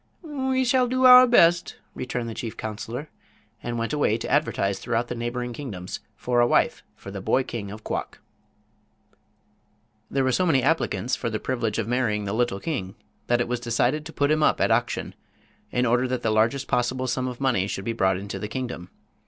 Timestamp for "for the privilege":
11.15-11.77